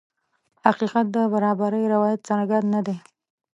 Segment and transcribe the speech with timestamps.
[0.65, 2.97] حقیقت د برابرۍ روایت څرګند نه دی.